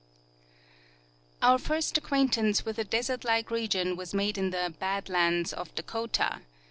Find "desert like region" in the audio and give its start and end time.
2.83-3.95